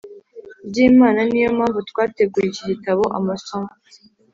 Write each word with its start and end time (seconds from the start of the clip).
ry 0.67 0.77
Imana 0.89 1.19
Ni 1.29 1.39
yo 1.43 1.49
mpamvu 1.57 1.79
twateguye 1.89 2.45
iki 2.49 2.63
gitabo 2.71 3.03
Amasomo 3.17 3.71